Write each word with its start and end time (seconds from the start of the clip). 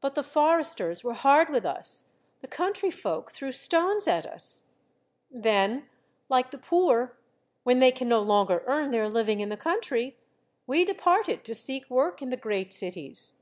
But 0.00 0.14
the 0.14 0.22
foresters 0.22 1.02
were 1.02 1.14
hard 1.14 1.48
with 1.50 1.66
us, 1.66 2.12
the 2.40 2.46
country 2.46 2.88
folk 2.88 3.32
threw 3.32 3.50
stones 3.50 4.06
at 4.06 4.24
us. 4.24 4.66
Then, 5.28 5.88
like 6.28 6.52
the 6.52 6.58
poor, 6.58 7.18
when 7.64 7.80
they 7.80 7.90
can 7.90 8.08
no 8.08 8.20
longer 8.22 8.62
earn 8.68 8.92
their 8.92 9.08
living 9.08 9.40
in 9.40 9.48
the 9.48 9.56
country, 9.56 10.18
we 10.68 10.84
departed 10.84 11.42
to 11.46 11.54
seek 11.56 11.90
work 11.90 12.22
in 12.22 12.30
the 12.30 12.36
great 12.36 12.72
cities. 12.72 13.40